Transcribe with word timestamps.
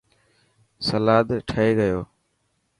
سلاد 0.87 1.29
ٺهي 1.49 1.69
گيو. 1.77 1.99